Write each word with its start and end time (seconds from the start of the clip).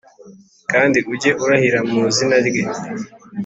kandi 0.71 0.99
ujye 1.13 1.31
urahira 1.43 1.79
mu 1.89 1.97
izina 2.09 2.37
rye. 2.47 2.63